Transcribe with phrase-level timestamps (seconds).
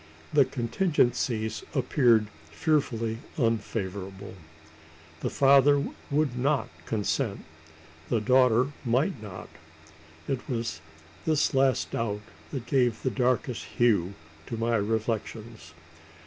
[0.33, 4.33] The contingencies appeared fearfully unfavourable:
[5.19, 7.45] the father would not consent
[8.09, 9.47] the daughter might not?
[10.27, 10.81] It was
[11.25, 14.15] this last doubt that gave the darkest hue
[14.47, 15.75] to my reflections.